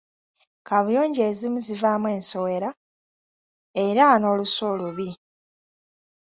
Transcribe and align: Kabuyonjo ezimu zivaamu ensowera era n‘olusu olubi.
Kabuyonjo 0.67 1.21
ezimu 1.31 1.59
zivaamu 1.65 2.07
ensowera 2.17 2.69
era 3.85 4.05
n‘olusu 4.21 4.59
olubi. 4.71 5.09